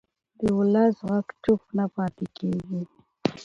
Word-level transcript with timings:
د 0.39 0.41
ولس 0.57 0.95
غږ 1.09 1.27
چوپ 1.43 1.61
نه 1.77 1.85
پاتې 1.95 2.25
کېږي 2.37 2.81